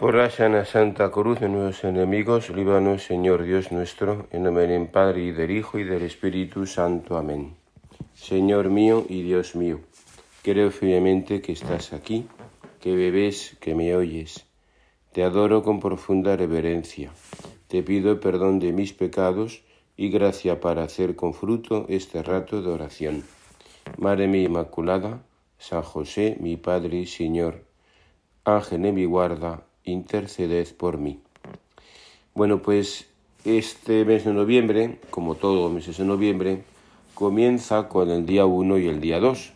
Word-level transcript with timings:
Por 0.00 0.14
la 0.14 0.30
sana 0.30 0.64
Santa 0.64 1.10
Cruz 1.10 1.40
de 1.40 1.50
nuestros 1.50 1.92
enemigos, 1.92 2.48
líbranos, 2.48 3.02
Señor 3.02 3.42
Dios 3.42 3.70
nuestro, 3.70 4.28
en 4.30 4.44
nombre 4.44 4.66
del 4.66 4.88
Padre 4.88 5.24
y 5.24 5.30
del 5.32 5.50
Hijo 5.50 5.78
y 5.78 5.84
del 5.84 6.04
Espíritu 6.04 6.64
Santo. 6.64 7.18
Amén. 7.18 7.54
Señor 8.14 8.70
mío 8.70 9.04
y 9.10 9.20
Dios 9.20 9.54
mío, 9.54 9.80
creo 10.42 10.70
firmemente 10.70 11.42
que 11.42 11.52
estás 11.52 11.92
aquí, 11.92 12.26
que 12.80 12.96
bebes, 12.96 13.58
que 13.60 13.74
me 13.74 13.94
oyes. 13.94 14.46
Te 15.12 15.22
adoro 15.22 15.62
con 15.62 15.80
profunda 15.80 16.34
reverencia. 16.34 17.12
Te 17.68 17.82
pido 17.82 18.20
perdón 18.20 18.58
de 18.58 18.72
mis 18.72 18.94
pecados 18.94 19.62
y 19.98 20.08
gracia 20.08 20.62
para 20.62 20.82
hacer 20.82 21.14
con 21.14 21.34
fruto 21.34 21.84
este 21.90 22.22
rato 22.22 22.62
de 22.62 22.70
oración. 22.70 23.22
Madre 23.98 24.28
mía 24.28 24.44
Inmaculada, 24.44 25.20
San 25.58 25.82
José, 25.82 26.38
mi 26.40 26.56
Padre 26.56 27.00
y 27.00 27.06
Señor, 27.06 27.66
Ángel 28.46 28.80
de 28.80 28.92
mi 28.92 29.04
guarda, 29.04 29.66
interceded 29.84 30.68
por 30.76 30.98
mí. 30.98 31.20
Bueno, 32.34 32.62
pues 32.62 33.08
este 33.44 34.04
mes 34.04 34.24
de 34.24 34.32
noviembre, 34.32 34.98
como 35.10 35.34
todos 35.34 35.62
los 35.62 35.72
meses 35.72 35.98
de 35.98 36.04
noviembre, 36.04 36.62
comienza 37.14 37.88
con 37.88 38.10
el 38.10 38.26
día 38.26 38.46
1 38.46 38.78
y 38.78 38.86
el 38.86 39.00
día 39.00 39.20
2. 39.20 39.52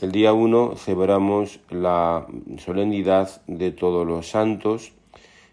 El 0.00 0.12
día 0.12 0.32
1 0.32 0.76
celebramos 0.76 1.60
la 1.70 2.26
solemnidad 2.58 3.42
de 3.46 3.70
todos 3.70 4.06
los 4.06 4.28
santos 4.28 4.92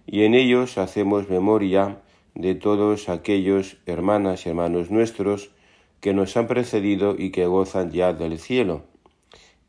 y 0.07 0.23
en 0.23 0.34
ellos 0.34 0.77
hacemos 0.77 1.29
memoria 1.29 2.02
de 2.35 2.55
todos 2.55 3.09
aquellos 3.09 3.77
hermanas 3.85 4.45
y 4.45 4.49
hermanos 4.49 4.90
nuestros 4.91 5.52
que 5.99 6.13
nos 6.13 6.35
han 6.38 6.48
precedido 6.48 7.16
y 7.18 7.31
que 7.31 7.45
gozan 7.45 7.91
ya 7.91 8.13
del 8.13 8.40
cielo. 8.40 8.84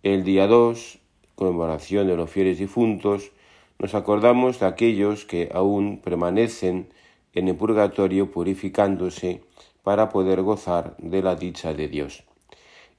El 0.02 0.24
día 0.24 0.46
2, 0.46 0.98
conmemoración 1.34 2.06
de 2.06 2.16
los 2.16 2.30
fieles 2.30 2.58
difuntos, 2.58 3.32
nos 3.80 3.94
acordamos 3.94 4.60
de 4.60 4.66
aquellos 4.66 5.24
que 5.24 5.48
aún 5.54 6.02
permanecen 6.04 6.92
en 7.32 7.48
el 7.48 7.56
purgatorio 7.56 8.30
purificándose 8.30 9.40
para 9.82 10.10
poder 10.10 10.42
gozar 10.42 10.96
de 10.98 11.22
la 11.22 11.34
dicha 11.34 11.72
de 11.72 11.88
Dios. 11.88 12.24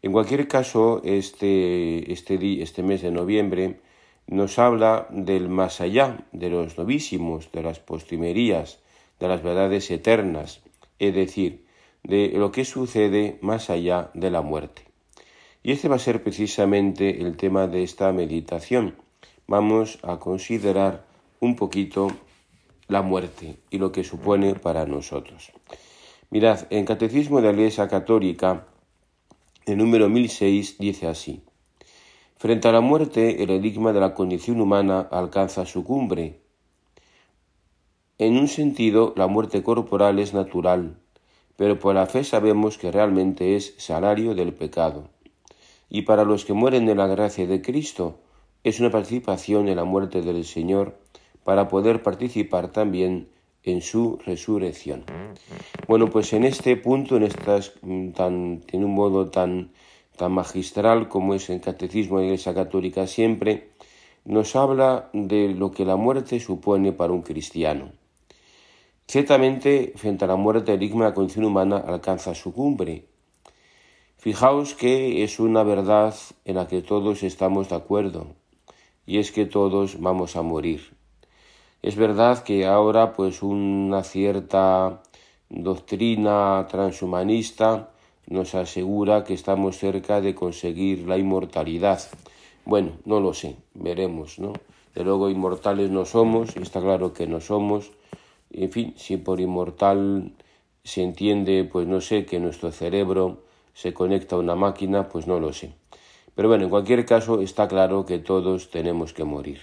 En 0.01 0.11
cualquier 0.11 0.47
caso, 0.47 1.01
este, 1.05 2.11
este, 2.11 2.63
este 2.63 2.81
mes 2.81 3.03
de 3.03 3.11
noviembre 3.11 3.79
nos 4.25 4.57
habla 4.57 5.05
del 5.11 5.49
más 5.49 5.81
allá, 5.81 6.25
de 6.31 6.49
los 6.49 6.75
novísimos, 6.79 7.51
de 7.51 7.61
las 7.61 7.79
postrimerías, 7.79 8.79
de 9.19 9.27
las 9.27 9.43
verdades 9.43 9.91
eternas, 9.91 10.63
es 10.97 11.13
decir, 11.13 11.63
de 12.01 12.29
lo 12.29 12.51
que 12.51 12.65
sucede 12.65 13.37
más 13.41 13.69
allá 13.69 14.09
de 14.15 14.31
la 14.31 14.41
muerte. 14.41 14.81
Y 15.61 15.73
este 15.73 15.89
va 15.89 15.97
a 15.97 15.99
ser 15.99 16.23
precisamente 16.23 17.21
el 17.21 17.37
tema 17.37 17.67
de 17.67 17.83
esta 17.83 18.11
meditación 18.11 18.95
vamos 19.51 19.99
a 20.01 20.17
considerar 20.17 21.03
un 21.41 21.57
poquito 21.57 22.07
la 22.87 23.01
muerte 23.01 23.57
y 23.69 23.79
lo 23.79 23.91
que 23.91 24.05
supone 24.05 24.55
para 24.55 24.85
nosotros. 24.85 25.51
Mirad, 26.29 26.67
en 26.69 26.85
Catecismo 26.85 27.41
de 27.41 27.47
la 27.47 27.51
Iglesia 27.51 27.89
Católica, 27.89 28.67
el 29.65 29.77
número 29.77 30.07
1006 30.07 30.77
dice 30.79 31.05
así: 31.07 31.43
Frente 32.37 32.69
a 32.69 32.71
la 32.71 32.79
muerte, 32.79 33.43
el 33.43 33.49
enigma 33.49 33.91
de 33.91 33.99
la 33.99 34.13
condición 34.13 34.61
humana 34.61 35.01
alcanza 35.11 35.65
su 35.65 35.83
cumbre. 35.83 36.39
En 38.19 38.37
un 38.37 38.47
sentido, 38.47 39.13
la 39.17 39.27
muerte 39.27 39.63
corporal 39.63 40.17
es 40.19 40.33
natural, 40.33 40.95
pero 41.57 41.77
por 41.77 41.93
la 41.95 42.05
fe 42.05 42.23
sabemos 42.23 42.77
que 42.77 42.89
realmente 42.89 43.57
es 43.57 43.75
salario 43.77 44.33
del 44.33 44.53
pecado. 44.53 45.09
Y 45.89 46.03
para 46.03 46.23
los 46.23 46.45
que 46.45 46.53
mueren 46.53 46.85
de 46.85 46.95
la 46.95 47.07
gracia 47.07 47.45
de 47.45 47.61
Cristo, 47.61 48.21
es 48.63 48.79
una 48.79 48.91
participación 48.91 49.67
en 49.69 49.77
la 49.77 49.83
muerte 49.83 50.21
del 50.21 50.45
Señor 50.45 50.97
para 51.43 51.67
poder 51.67 52.03
participar 52.03 52.71
también 52.71 53.29
en 53.63 53.81
su 53.81 54.19
resurrección. 54.25 55.03
Bueno, 55.87 56.09
pues 56.09 56.33
en 56.33 56.43
este 56.43 56.77
punto, 56.77 57.17
en 57.17 57.23
estas 57.23 57.73
mm, 57.81 58.11
tan, 58.11 58.61
un 58.73 58.93
modo 58.93 59.29
tan, 59.29 59.71
tan 60.15 60.31
magistral 60.31 61.09
como 61.09 61.33
es 61.33 61.49
el 61.49 61.61
catecismo 61.61 62.17
de 62.17 62.23
la 62.23 62.27
Iglesia 62.27 62.53
Católica 62.53 63.07
siempre, 63.07 63.71
nos 64.25 64.55
habla 64.55 65.09
de 65.13 65.49
lo 65.49 65.71
que 65.71 65.85
la 65.85 65.95
muerte 65.95 66.39
supone 66.39 66.91
para 66.91 67.13
un 67.13 67.23
cristiano. 67.23 67.91
Ciertamente, 69.07 69.93
frente 69.95 70.25
a 70.25 70.27
la 70.27 70.35
muerte, 70.35 70.73
el 70.73 70.77
enigma 70.77 71.05
de 71.05 71.11
la 71.11 71.15
condición 71.15 71.45
humana 71.45 71.77
alcanza 71.77 72.35
su 72.35 72.53
cumbre. 72.53 73.05
Fijaos 74.17 74.75
que 74.75 75.23
es 75.23 75.39
una 75.39 75.63
verdad 75.63 76.15
en 76.45 76.55
la 76.55 76.67
que 76.67 76.83
todos 76.83 77.23
estamos 77.23 77.69
de 77.69 77.75
acuerdo 77.75 78.40
y 79.05 79.19
es 79.19 79.31
que 79.31 79.45
todos 79.45 79.99
vamos 79.99 80.35
a 80.35 80.41
morir. 80.41 80.95
Es 81.81 81.95
verdad 81.95 82.43
que 82.43 82.65
ahora 82.65 83.13
pues 83.13 83.41
una 83.41 84.03
cierta 84.03 85.01
doctrina 85.49 86.67
transhumanista 86.69 87.89
nos 88.27 88.55
asegura 88.55 89.23
que 89.23 89.33
estamos 89.33 89.77
cerca 89.77 90.21
de 90.21 90.35
conseguir 90.35 91.07
la 91.07 91.17
inmortalidad. 91.17 92.01
Bueno, 92.65 92.91
no 93.05 93.19
lo 93.19 93.33
sé, 93.33 93.57
veremos, 93.73 94.39
¿no? 94.39 94.53
De 94.95 95.03
luego 95.03 95.29
inmortales 95.29 95.89
no 95.89 96.05
somos, 96.05 96.55
está 96.55 96.81
claro 96.81 97.13
que 97.13 97.27
no 97.27 97.41
somos. 97.41 97.91
En 98.51 98.71
fin, 98.71 98.93
si 98.97 99.17
por 99.17 99.39
inmortal 99.39 100.33
se 100.83 101.03
entiende, 101.03 101.63
pues 101.63 101.87
no 101.87 102.01
sé, 102.01 102.25
que 102.25 102.39
nuestro 102.39 102.71
cerebro 102.71 103.43
se 103.73 103.93
conecta 103.93 104.35
a 104.35 104.39
una 104.39 104.55
máquina, 104.55 105.09
pues 105.09 105.27
no 105.27 105.39
lo 105.39 105.53
sé. 105.53 105.80
Pero 106.35 106.47
bueno, 106.47 106.63
en 106.65 106.69
cualquier 106.69 107.05
caso 107.05 107.41
está 107.41 107.67
claro 107.67 108.05
que 108.05 108.19
todos 108.19 108.69
tenemos 108.69 109.13
que 109.13 109.23
morir, 109.23 109.61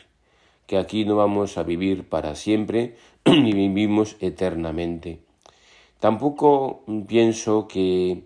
que 0.66 0.78
aquí 0.78 1.04
no 1.04 1.16
vamos 1.16 1.58
a 1.58 1.62
vivir 1.62 2.08
para 2.08 2.34
siempre 2.34 2.96
ni 3.24 3.52
vivimos 3.52 4.16
eternamente. 4.20 5.20
Tampoco 6.00 6.84
pienso 7.06 7.66
que, 7.66 8.24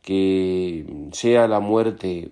que 0.00 0.84
sea 1.12 1.46
la 1.46 1.60
muerte, 1.60 2.30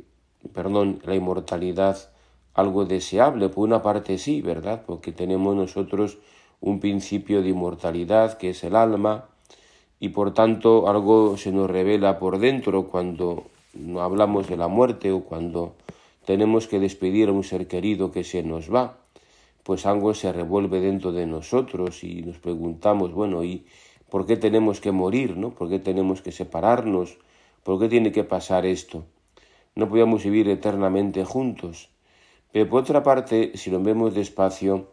perdón, 0.53 1.01
la 1.05 1.15
inmortalidad 1.15 2.11
algo 2.55 2.85
deseable. 2.85 3.49
Por 3.49 3.65
una 3.65 3.83
parte 3.83 4.19
sí, 4.19 4.43
¿verdad? 4.43 4.83
Porque 4.87 5.13
tenemos 5.13 5.55
nosotros 5.55 6.19
un 6.61 6.81
principio 6.81 7.43
de 7.43 7.51
inmortalidad 7.51 8.37
que 8.37 8.51
es 8.51 8.65
el 8.65 8.77
alma 8.77 9.27
y 9.99 10.11
por 10.11 10.35
tanto 10.35 10.89
algo 10.89 11.37
se 11.37 11.53
nos 11.53 11.71
revela 11.71 12.19
por 12.19 12.39
dentro 12.39 12.87
cuando 12.87 13.45
no 13.75 14.01
hablamos 14.01 14.49
de 14.49 14.57
la 14.57 14.69
muerte 14.69 15.13
o 15.13 15.21
cuando 15.21 15.75
tenemos 16.25 16.67
que 16.67 16.79
despedir 16.79 17.29
a 17.29 17.33
un 17.33 17.45
ser 17.45 17.67
querido 17.67 18.13
que 18.13 18.25
se 18.25 18.43
nos 18.43 18.73
va, 18.73 18.99
pues 19.63 19.87
algo 19.87 20.15
se 20.15 20.33
revuelve 20.33 20.81
dentro 20.81 21.13
de 21.13 21.27
nosotros 21.27 22.03
y 22.05 22.23
nos 22.23 22.39
preguntamos, 22.39 23.13
bueno, 23.13 23.45
¿y 23.45 23.67
por 24.09 24.27
qué 24.27 24.37
tenemos 24.37 24.81
que 24.81 24.93
morir? 24.93 25.37
¿no? 25.37 25.51
¿Por 25.51 25.69
qué 25.69 25.79
tenemos 25.79 26.23
que 26.23 26.33
separarnos? 26.33 27.19
¿Por 27.63 27.79
qué 27.79 27.89
tiene 27.89 28.13
que 28.13 28.25
pasar 28.25 28.67
esto? 28.67 29.05
No 29.75 29.89
podíamos 29.89 30.25
vivir 30.25 30.49
eternamente 30.49 31.25
juntos. 31.25 31.91
Pero 32.53 32.69
por 32.69 32.83
otra 32.83 33.03
parte, 33.03 33.53
si 33.57 33.71
lo 33.71 33.81
vemos 33.81 34.15
despacio, 34.15 34.89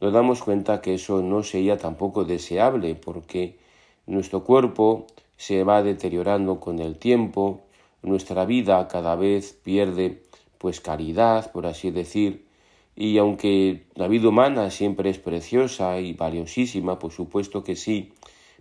nos 0.00 0.12
damos 0.12 0.42
cuenta 0.42 0.80
que 0.80 0.94
eso 0.94 1.22
no 1.22 1.42
sería 1.42 1.76
tampoco 1.76 2.24
deseable, 2.24 2.94
porque 2.94 3.58
nuestro 4.06 4.44
cuerpo 4.44 5.06
se 5.36 5.62
va 5.64 5.82
deteriorando 5.82 6.58
con 6.58 6.78
el 6.78 6.96
tiempo, 6.96 7.60
nuestra 8.02 8.44
vida 8.44 8.88
cada 8.88 9.16
vez 9.16 9.52
pierde 9.52 10.22
pues 10.58 10.80
calidad, 10.80 11.50
por 11.52 11.66
así 11.66 11.90
decir, 11.90 12.46
y 12.94 13.18
aunque 13.18 13.86
la 13.94 14.06
vida 14.08 14.28
humana 14.28 14.70
siempre 14.70 15.10
es 15.10 15.18
preciosa 15.18 15.98
y 16.00 16.12
valiosísima, 16.12 16.98
por 16.98 17.12
supuesto 17.12 17.64
que 17.64 17.74
sí, 17.74 18.12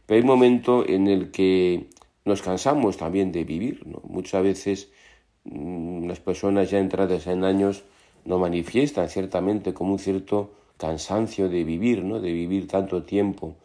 pero 0.05 0.17
hay 0.17 0.21
un 0.21 0.27
momento 0.27 0.87
en 0.87 1.07
el 1.07 1.31
que 1.31 1.89
nos 2.25 2.41
cansamos 2.41 2.97
también 2.97 3.31
de 3.31 3.43
vivir. 3.43 3.85
Muchas 4.03 4.43
veces 4.43 4.91
mm, 5.43 6.07
las 6.07 6.19
personas 6.19 6.69
ya 6.69 6.79
entradas 6.79 7.27
en 7.27 7.43
años 7.43 7.83
no 8.25 8.39
manifiestan 8.39 9.09
ciertamente 9.09 9.73
como 9.73 9.93
un 9.93 9.99
cierto 9.99 10.51
cansancio 10.77 11.49
de 11.49 11.63
vivir, 11.63 12.03
¿no? 12.03 12.19
de 12.19 12.31
vivir 12.31 12.67
tanto 12.67 13.03
tiempo. 13.03 13.55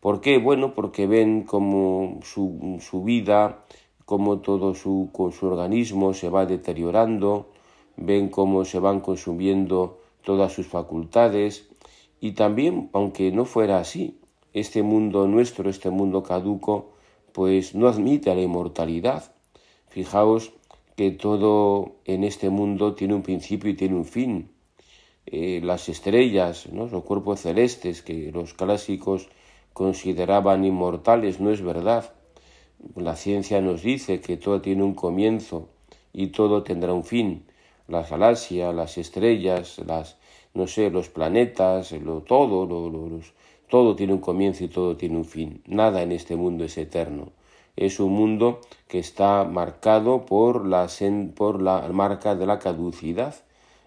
¿Por 0.00 0.20
qué? 0.20 0.38
Bueno, 0.38 0.74
porque 0.74 1.06
ven 1.06 1.42
como 1.42 2.20
su, 2.22 2.78
su 2.80 3.02
vida 3.02 3.64
cómo 4.04 4.40
todo 4.40 4.74
su, 4.74 5.10
su 5.38 5.46
organismo 5.46 6.14
se 6.14 6.28
va 6.28 6.46
deteriorando, 6.46 7.50
ven 7.96 8.28
cómo 8.28 8.64
se 8.64 8.78
van 8.78 9.00
consumiendo 9.00 9.98
todas 10.22 10.52
sus 10.52 10.66
facultades 10.66 11.68
y 12.20 12.32
también, 12.32 12.90
aunque 12.92 13.32
no 13.32 13.44
fuera 13.44 13.78
así, 13.78 14.18
este 14.52 14.82
mundo 14.82 15.26
nuestro, 15.26 15.68
este 15.68 15.90
mundo 15.90 16.22
caduco, 16.22 16.92
pues 17.32 17.74
no 17.74 17.88
admite 17.88 18.34
la 18.34 18.40
inmortalidad. 18.40 19.34
Fijaos 19.88 20.52
que 20.96 21.10
todo 21.10 21.96
en 22.04 22.24
este 22.24 22.50
mundo 22.50 22.94
tiene 22.94 23.14
un 23.14 23.22
principio 23.22 23.70
y 23.70 23.74
tiene 23.74 23.96
un 23.96 24.04
fin. 24.04 24.50
Eh, 25.26 25.60
las 25.62 25.88
estrellas, 25.88 26.66
los 26.66 26.92
cuerpos 27.02 27.40
celestes 27.40 28.02
que 28.02 28.30
los 28.32 28.54
clásicos 28.54 29.28
consideraban 29.72 30.64
inmortales, 30.64 31.40
no 31.40 31.50
es 31.50 31.62
verdad. 31.62 32.14
La 32.96 33.16
ciencia 33.16 33.60
nos 33.60 33.82
dice 33.82 34.20
que 34.20 34.36
todo 34.36 34.60
tiene 34.60 34.82
un 34.82 34.94
comienzo 34.94 35.68
y 36.12 36.28
todo 36.28 36.62
tendrá 36.62 36.92
un 36.92 37.04
fin. 37.04 37.44
Las 37.88 38.10
galaxias, 38.10 38.74
las 38.74 38.98
estrellas, 38.98 39.78
las 39.86 40.16
no 40.54 40.68
sé, 40.68 40.88
los 40.90 41.08
planetas, 41.08 41.92
lo, 41.92 42.22
todo, 42.22 42.68
todo 43.68 43.96
tiene 43.96 44.12
un 44.12 44.20
comienzo 44.20 44.64
y 44.64 44.68
todo 44.68 44.96
tiene 44.96 45.16
un 45.16 45.24
fin. 45.24 45.62
Nada 45.66 46.02
en 46.02 46.12
este 46.12 46.36
mundo 46.36 46.64
es 46.64 46.78
eterno. 46.78 47.32
Es 47.76 47.98
un 47.98 48.12
mundo 48.12 48.60
que 48.86 49.00
está 49.00 49.42
marcado 49.44 50.24
por 50.26 50.64
la, 50.64 50.88
por 51.34 51.60
la 51.60 51.88
marca 51.92 52.36
de 52.36 52.46
la 52.46 52.60
caducidad. 52.60 53.34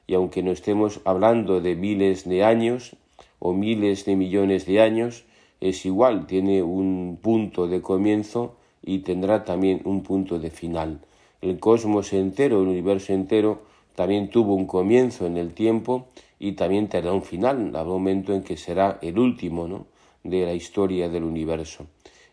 Y 0.07 0.13
aunque 0.13 0.43
no 0.43 0.51
estemos 0.51 0.99
hablando 1.05 1.61
de 1.61 1.75
miles 1.75 2.27
de 2.27 2.43
años 2.43 2.97
o 3.39 3.53
miles 3.53 4.03
de 4.03 4.17
millones 4.17 4.65
de 4.65 4.81
años, 4.81 5.23
es 5.61 5.85
igual, 5.85 6.27
tiene 6.27 6.61
un 6.63 7.17
punto 7.21 7.67
de 7.67 7.81
comienzo 7.81 8.57
y 8.87 8.99
tendrá 8.99 9.43
también 9.43 9.81
un 9.83 10.01
punto 10.01 10.39
de 10.39 10.49
final. 10.49 11.01
El 11.41 11.59
cosmos 11.59 12.13
entero, 12.13 12.61
el 12.61 12.69
universo 12.69 13.11
entero, 13.11 13.63
también 13.95 14.29
tuvo 14.29 14.55
un 14.55 14.65
comienzo 14.65 15.27
en 15.27 15.35
el 15.35 15.53
tiempo 15.53 16.07
y 16.39 16.53
también 16.53 16.87
tendrá 16.87 17.11
un 17.11 17.21
final, 17.21 17.75
habrá 17.75 17.81
un 17.81 18.01
momento 18.01 18.33
en 18.33 18.43
que 18.43 18.55
será 18.55 18.97
el 19.01 19.19
último 19.19 19.67
¿no? 19.67 19.87
de 20.23 20.45
la 20.45 20.53
historia 20.53 21.09
del 21.09 21.25
universo. 21.25 21.85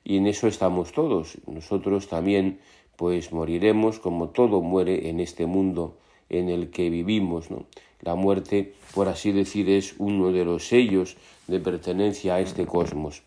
Y 0.05 0.17
en 0.17 0.29
eso 0.29 0.47
estamos 0.47 0.93
todos. 0.93 1.39
Nosotros 1.49 2.07
también 2.07 2.61
pues 2.97 3.33
moriremos 3.33 3.99
como 3.99 4.29
todo 4.29 4.61
muere 4.61 5.09
en 5.09 5.19
este 5.19 5.47
mundo 5.47 5.97
en 6.29 6.49
el 6.49 6.71
que 6.71 6.89
vivimos. 6.89 7.51
¿no? 7.51 7.65
La 8.01 8.15
muerte, 8.15 8.75
por 8.95 9.09
así 9.09 9.33
decir, 9.33 9.69
es 9.69 9.97
uno 9.99 10.31
de 10.31 10.45
los 10.45 10.69
sellos 10.69 11.17
de 11.49 11.59
pertenencia 11.59 12.37
a 12.37 12.41
este 12.41 12.65
cosmos. 12.65 13.25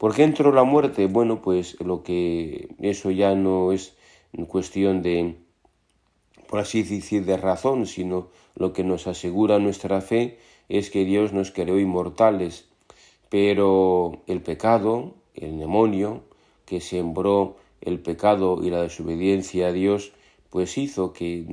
¿Por 0.00 0.14
qué 0.14 0.22
entró 0.22 0.50
la 0.50 0.64
muerte? 0.64 1.08
Bueno, 1.08 1.42
pues 1.42 1.78
lo 1.78 2.02
que 2.02 2.74
eso 2.80 3.10
ya 3.10 3.34
no 3.34 3.70
es 3.70 3.94
cuestión 4.48 5.02
de, 5.02 5.36
por 6.48 6.60
así 6.60 6.82
decir, 6.82 7.26
de 7.26 7.36
razón, 7.36 7.84
sino 7.84 8.28
lo 8.54 8.72
que 8.72 8.82
nos 8.82 9.06
asegura 9.06 9.58
nuestra 9.58 10.00
fe 10.00 10.38
es 10.70 10.88
que 10.88 11.04
Dios 11.04 11.34
nos 11.34 11.50
creó 11.50 11.78
inmortales, 11.78 12.66
pero 13.28 14.22
el 14.26 14.40
pecado, 14.40 15.16
el 15.34 15.58
demonio, 15.58 16.22
que 16.64 16.80
sembró 16.80 17.56
el 17.82 18.00
pecado 18.00 18.60
y 18.62 18.70
la 18.70 18.80
desobediencia 18.80 19.66
a 19.66 19.72
Dios, 19.72 20.12
pues 20.48 20.78
hizo 20.78 21.12
que, 21.12 21.44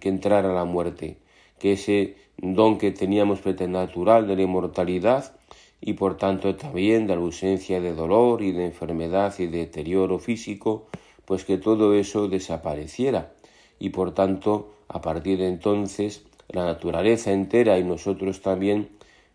que 0.00 0.08
entrara 0.08 0.54
la 0.54 0.64
muerte, 0.64 1.18
que 1.58 1.72
ese 1.72 2.16
don 2.38 2.78
que 2.78 2.92
teníamos 2.92 3.40
preternatural 3.40 4.26
de 4.26 4.36
la 4.36 4.42
inmortalidad 4.42 5.34
y 5.80 5.94
por 5.94 6.16
tanto 6.16 6.54
también 6.56 7.06
de 7.06 7.16
la 7.16 7.22
ausencia 7.22 7.80
de 7.80 7.94
dolor 7.94 8.42
y 8.42 8.52
de 8.52 8.66
enfermedad 8.66 9.34
y 9.38 9.46
de 9.46 9.58
deterioro 9.58 10.18
físico, 10.18 10.86
pues 11.24 11.44
que 11.44 11.58
todo 11.58 11.94
eso 11.94 12.28
desapareciera 12.28 13.32
y 13.78 13.90
por 13.90 14.12
tanto 14.12 14.70
a 14.88 15.00
partir 15.00 15.38
de 15.38 15.48
entonces 15.48 16.24
la 16.48 16.64
naturaleza 16.64 17.32
entera 17.32 17.78
y 17.78 17.84
nosotros 17.84 18.42
también 18.42 18.90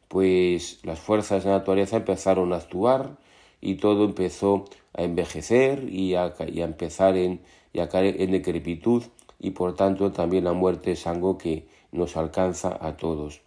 pues 0.07 0.79
las 0.83 0.99
fuerzas 0.99 1.43
de 1.43 1.49
la 1.49 1.57
naturaleza 1.57 1.97
empezaron 1.97 2.53
a 2.53 2.57
actuar 2.57 3.17
y 3.59 3.75
todo 3.75 4.05
empezó 4.05 4.65
a 4.93 5.03
envejecer 5.03 5.89
y 5.89 6.15
a, 6.15 6.33
empezar 6.37 7.17
en, 7.17 7.41
y 7.73 7.79
a 7.79 7.89
caer 7.89 8.21
en 8.21 8.31
decrepitud 8.31 9.03
y 9.39 9.51
por 9.51 9.75
tanto 9.75 10.11
también 10.11 10.43
la 10.43 10.53
muerte 10.53 10.91
es 10.91 11.07
algo 11.07 11.37
que 11.37 11.67
nos 11.91 12.17
alcanza 12.17 12.77
a 12.79 12.97
todos. 12.97 13.41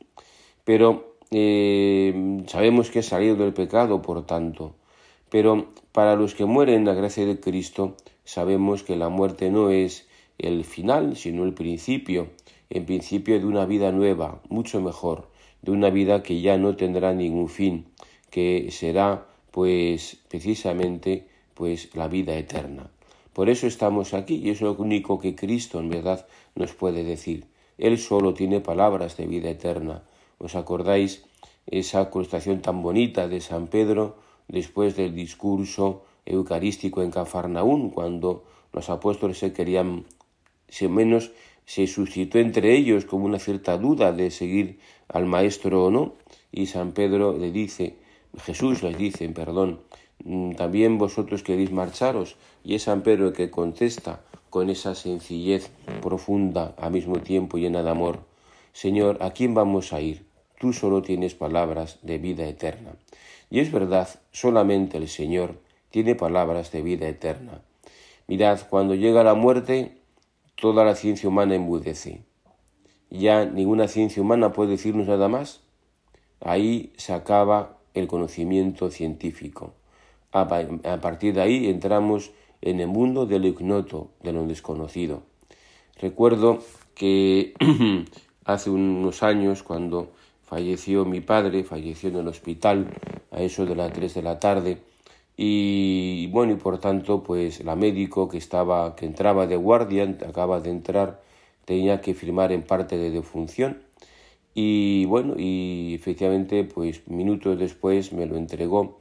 Pero 0.65 1.08
eh, 1.31 2.43
sabemos 2.47 2.91
que 2.91 3.01
es 3.01 3.07
salido 3.07 3.37
del 3.37 3.53
pecado, 3.53 4.03
por 4.03 4.27
tanto. 4.27 4.75
Pero 5.31 5.69
para 5.93 6.17
los 6.17 6.35
que 6.35 6.47
mueren 6.47 6.77
en 6.77 6.85
la 6.87 6.95
gracia 6.95 7.27
de 7.27 7.39
Cristo, 7.39 7.97
sabemos 8.25 8.83
que 8.83 8.97
la 8.97 9.09
muerte 9.09 9.51
no 9.51 9.71
es 9.71 10.09
el 10.39 10.65
final, 10.65 11.17
sino 11.17 11.45
el 11.45 11.53
principio, 11.53 12.29
en 12.71 12.87
principio 12.87 13.39
de 13.39 13.47
una 13.47 13.67
vida 13.67 13.93
nueva, 13.93 14.41
mucho 14.49 14.81
mejor, 14.81 15.29
de 15.63 15.73
una 15.73 15.91
vida 15.91 16.23
que 16.23 16.41
ya 16.41 16.57
no 16.57 16.77
tendrá 16.77 17.13
ningún 17.13 17.49
fin, 17.49 17.87
que 18.31 18.69
será 18.71 19.27
pues 19.51 20.19
precisamente 20.29 21.27
pues 21.55 21.95
la 21.95 22.09
vida 22.09 22.37
eterna. 22.37 22.91
Por 23.33 23.49
eso 23.49 23.67
estamos 23.67 24.15
aquí 24.15 24.37
y 24.37 24.51
es 24.51 24.61
lo 24.61 24.75
único 24.75 25.19
que 25.19 25.35
Cristo 25.35 25.81
en 25.81 25.89
verdad 25.91 26.27
nos 26.55 26.73
puede 26.73 27.05
decir. 27.05 27.47
Él 27.77 27.99
solo 27.99 28.35
tiene 28.35 28.61
palabras 28.61 29.17
de 29.17 29.27
vida 29.27 29.51
eterna. 29.51 30.03
¿Os 30.39 30.55
acordáis 30.55 31.25
esa 31.67 32.11
constación 32.11 32.63
tan 32.63 32.83
bonita 32.83 33.29
de 33.29 33.41
San 33.41 33.67
Pedro 33.67 34.17
después 34.47 34.97
del 34.97 35.15
discurso 35.15 36.05
eucarístico 36.25 37.03
en 37.03 37.11
Cafarnaún, 37.11 37.91
cuando 37.91 38.45
los 38.73 38.89
apóstoles 38.89 39.39
se 39.39 39.53
querían, 39.53 40.05
se 40.69 40.89
menos 40.89 41.33
se 41.67 41.87
suscitó 41.87 42.39
entre 42.39 42.75
ellos 42.75 43.05
como 43.05 43.27
una 43.27 43.39
cierta 43.39 43.77
duda 43.77 44.13
de 44.13 44.31
seguir 44.31 44.79
al 45.09 45.27
maestro 45.27 45.85
o 45.85 45.91
no, 45.91 46.15
y 46.51 46.67
San 46.67 46.93
Pedro 46.93 47.37
le 47.37 47.51
dice, 47.53 47.97
Jesús 48.39 48.83
les 48.83 48.97
dice, 48.97 49.29
perdón, 49.29 49.81
mm, 50.25 50.53
también 50.53 50.97
vosotros 50.97 51.43
queréis 51.43 51.73
marcharos, 51.73 52.37
y 52.65 52.75
es 52.75 52.85
San 52.85 53.03
Pedro 53.03 53.29
el 53.29 53.33
que 53.35 53.51
contesta 53.51 54.23
con 54.49 54.71
esa 54.71 54.95
sencillez 54.95 55.71
profunda, 56.01 56.75
al 56.79 56.93
mismo 56.93 57.19
tiempo 57.21 57.59
llena 57.59 57.83
de 57.83 57.91
amor, 57.91 58.21
Señor, 58.73 59.19
¿a 59.21 59.33
quién 59.33 59.55
vamos 59.55 59.93
a 59.93 60.01
ir? 60.01 60.28
Tú 60.59 60.73
solo 60.73 61.03
tienes 61.03 61.35
palabras 61.35 61.99
de 62.03 62.19
vida 62.19 62.47
eterna. 62.47 62.97
Y 63.49 63.61
es 63.61 63.71
verdad, 63.71 64.09
solamente 64.33 64.99
el 64.99 65.09
Señor 65.09 65.61
tiene 65.91 66.15
palabras 66.15 66.73
de 66.73 66.83
vida 66.83 67.09
eterna. 67.09 67.63
Mirad, 68.27 68.61
cuando 68.69 68.95
llega 68.95 69.23
la 69.23 69.35
muerte, 69.35 69.99
toda 70.57 70.85
la 70.85 70.95
ciencia 70.95 71.29
humana 71.29 71.55
enmudece. 71.55 72.23
Ya 73.11 73.45
ninguna 73.45 73.89
ciencia 73.89 74.21
humana 74.21 74.53
puede 74.53 74.73
decirnos 74.73 75.07
nada 75.07 75.29
más. 75.29 75.61
Ahí 76.41 76.93
se 76.97 77.13
acaba 77.13 77.79
el 77.95 78.07
conocimiento 78.07 78.91
científico. 78.91 79.73
A 80.33 80.47
partir 81.01 81.35
de 81.35 81.41
ahí 81.41 81.69
entramos 81.69 82.33
en 82.61 82.81
el 82.81 82.89
mundo 82.89 83.27
de 83.27 83.39
lo 83.39 83.47
ignoto, 83.47 84.11
de 84.23 84.33
lo 84.33 84.47
desconocido. 84.47 85.23
Recuerdo 86.01 86.59
que 86.95 87.55
hace 88.45 88.71
unos 88.71 89.23
años, 89.23 89.63
cuando 89.63 90.13
falleció 90.49 91.05
mi 91.05 91.21
padre, 91.21 91.63
falleció 91.65 92.09
en 92.09 92.17
el 92.17 92.29
hospital 92.29 92.89
a 93.31 93.43
eso 93.43 93.67
de 93.67 93.77
las 93.77 93.93
3 93.93 94.15
de 94.15 94.23
la 94.23 94.39
tarde, 94.39 94.79
y 95.37 96.27
bueno 96.29 96.55
y 96.55 96.57
por 96.57 96.79
tanto 96.79 97.23
pues 97.23 97.63
la 97.65 97.77
médico 97.77 98.29
que 98.29 98.39
estaba 98.39 98.97
que 98.97 99.07
entraba 99.07 99.47
de 99.47 99.55
guardia 99.57 100.03
acaba 100.27 100.59
de 100.61 100.71
entrar 100.71 101.23
tenía 101.65 102.01
que 102.01 102.13
firmar 102.15 102.51
en 102.51 102.63
parte 102.63 102.97
de 102.99 103.11
defunción. 103.11 103.79
Y 104.55 105.05
bueno 105.05 105.35
y 105.39 105.95
efectivamente 105.95 106.65
pues 106.65 107.07
minutos 107.09 107.57
después 107.59 108.13
me 108.13 108.27
lo 108.27 108.37
entregó. 108.37 109.01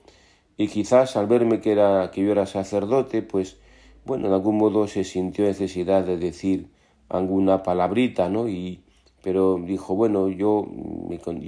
Y 0.57 0.67
quizás 0.67 1.15
al 1.17 1.27
verme 1.27 1.59
que 1.59 1.71
era 1.71 2.11
que 2.11 2.21
yo 2.23 2.31
era 2.31 2.45
sacerdote 2.45 3.23
pues 3.23 3.57
bueno 4.05 4.27
en 4.27 4.33
algún 4.33 4.57
modo 4.57 4.87
se 4.87 5.03
sintió 5.03 5.45
necesidad 5.45 6.03
de 6.05 6.17
decir 6.17 6.67
alguna 7.09 7.63
palabrita 7.63 8.29
no 8.29 8.47
y 8.47 8.81
pero 9.27 9.59
dijo 9.61 9.95
bueno 9.95 10.29
yo 10.29 10.67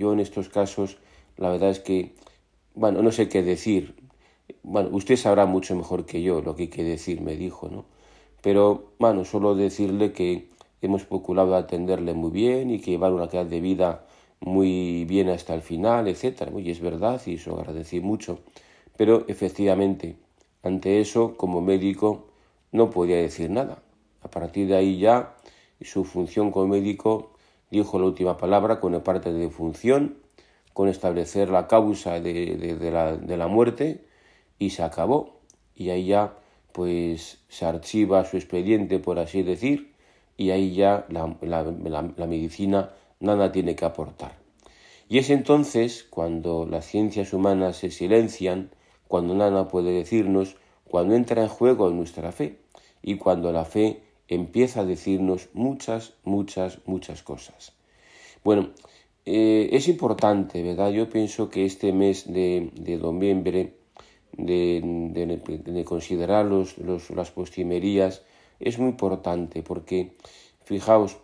yo 0.01 0.13
en 0.13 0.19
estos 0.19 0.49
casos 0.49 0.97
la 1.37 1.49
verdad 1.49 1.69
es 1.69 1.79
que 1.79 2.13
bueno 2.73 3.01
no 3.01 3.11
sé 3.11 3.29
qué 3.29 3.41
decir 3.43 3.95
bueno, 4.63 4.89
usted 4.91 5.15
sabrá 5.15 5.45
mucho 5.45 5.75
mejor 5.75 6.05
que 6.05 6.21
yo 6.21 6.41
lo 6.41 6.55
que 6.55 6.63
hay 6.63 6.67
que 6.69 6.83
decir, 6.83 7.21
me 7.21 7.35
dijo, 7.35 7.69
¿no? 7.69 7.85
Pero, 8.41 8.93
bueno, 8.99 9.25
solo 9.25 9.55
decirle 9.55 10.13
que 10.13 10.49
hemos 10.81 11.05
procurado 11.05 11.55
atenderle 11.55 12.13
muy 12.13 12.31
bien 12.31 12.71
y 12.71 12.79
que 12.79 12.91
llevar 12.91 13.11
una 13.13 13.27
calidad 13.27 13.49
de 13.49 13.61
vida 13.61 14.05
muy 14.39 15.05
bien 15.05 15.29
hasta 15.29 15.53
el 15.53 15.61
final, 15.61 16.07
etcétera. 16.07 16.51
Y 16.59 16.71
es 16.71 16.79
verdad, 16.79 17.21
y 17.25 17.35
eso 17.35 17.59
agradecí 17.59 17.99
mucho. 17.99 18.39
Pero 18.97 19.25
efectivamente, 19.27 20.15
ante 20.63 21.01
eso, 21.01 21.35
como 21.37 21.61
médico, 21.61 22.27
no 22.71 22.89
podía 22.89 23.17
decir 23.17 23.49
nada. 23.49 23.81
A 24.21 24.29
partir 24.29 24.67
de 24.67 24.75
ahí 24.75 24.99
ya, 24.99 25.35
su 25.81 26.05
función 26.05 26.51
como 26.51 26.67
médico 26.67 27.31
dijo 27.71 27.99
la 27.99 28.05
última 28.05 28.37
palabra 28.37 28.79
con 28.79 28.93
el 28.93 29.01
parte 29.01 29.31
de 29.31 29.49
función, 29.49 30.17
con 30.73 30.87
establecer 30.87 31.49
la 31.49 31.67
causa 31.67 32.19
de, 32.19 32.77
la, 32.91 33.15
de 33.15 33.37
la 33.37 33.47
muerte 33.47 34.05
y 34.57 34.71
se 34.71 34.83
acabó. 34.83 35.39
Y 35.75 35.89
ahí 35.89 36.07
ya 36.07 36.33
pues 36.71 37.39
se 37.49 37.65
archiva 37.65 38.25
su 38.25 38.37
expediente, 38.37 38.99
por 38.99 39.19
así 39.19 39.43
decir, 39.43 39.93
y 40.37 40.51
ahí 40.51 40.73
ya 40.73 41.05
la, 41.09 41.35
la, 41.41 42.27
medicina 42.27 42.91
nada 43.19 43.51
tiene 43.51 43.75
que 43.75 43.85
aportar. 43.85 44.37
Y 45.09 45.17
es 45.17 45.29
entonces 45.29 46.05
cuando 46.09 46.65
las 46.65 46.85
ciencias 46.85 47.33
humanas 47.33 47.77
se 47.77 47.91
silencian, 47.91 48.69
cuando 49.07 49.33
nada 49.35 49.67
puede 49.67 49.91
decirnos, 49.91 50.55
cuando 50.85 51.15
entra 51.15 51.43
en 51.43 51.49
juego 51.49 51.89
nuestra 51.89 52.31
fe 52.31 52.59
y 53.01 53.17
cuando 53.17 53.51
la 53.51 53.65
fe 53.65 54.03
empieza 54.29 54.81
a 54.81 54.85
decirnos 54.85 55.49
muchas, 55.53 56.13
muchas, 56.23 56.79
muchas 56.85 57.23
cosas. 57.23 57.73
Bueno, 58.43 58.69
eh, 59.25 59.69
es 59.73 59.87
importante, 59.87 60.63
¿verdad? 60.63 60.91
Yo 60.91 61.09
pienso 61.09 61.49
que 61.49 61.65
este 61.65 61.91
mes 61.93 62.31
de, 62.31 62.71
de 62.73 62.97
noviembre 62.97 63.73
de, 64.37 65.83
considerar 65.85 66.45
los, 66.45 66.77
las 67.09 67.31
postimerías 67.31 68.23
es 68.59 68.77
muy 68.77 68.89
importante 68.89 69.63
porque, 69.63 70.13
fijaos, 70.63 71.17